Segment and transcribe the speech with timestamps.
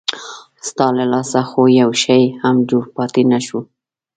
[0.69, 3.59] ستا له لاسه خو یو شی هم جوړ پاتې نه شو.